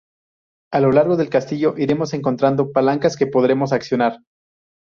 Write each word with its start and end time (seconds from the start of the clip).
A 0.73 0.79
lo 0.79 0.91
largo 0.91 1.15
del 1.15 1.29
castillo 1.29 1.75
iremos 1.77 2.15
encontrando 2.15 2.71
palancas 2.71 3.15
que 3.15 3.27
podremos 3.27 3.71
accionar. 3.71 4.17